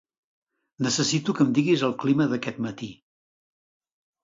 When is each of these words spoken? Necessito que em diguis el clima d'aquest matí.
Necessito 0.85 1.35
que 1.41 1.45
em 1.49 1.51
diguis 1.59 1.85
el 1.89 1.95
clima 2.05 2.29
d'aquest 2.33 2.65
matí. 2.69 2.91